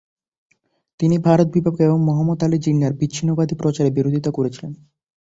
[0.99, 4.71] তিনি ভারত বিভাগ এবং মুহাম্মদ আলী জিন্নাহর বিচ্ছিন্নতাবাদী প্রচারের বিরোধিতা করেছিলেন।